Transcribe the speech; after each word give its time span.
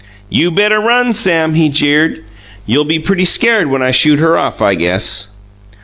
"You 0.31 0.49
better 0.49 0.79
run, 0.79 1.13
Sam," 1.13 1.53
he 1.53 1.69
jeered. 1.69 2.23
"You'll 2.65 2.85
be 2.85 2.97
pretty 2.97 3.23
scared 3.23 3.67
when 3.69 3.83
I 3.83 3.91
shoot 3.91 4.17
her 4.17 4.35
off, 4.35 4.59
I 4.59 4.73
guess." 4.73 5.27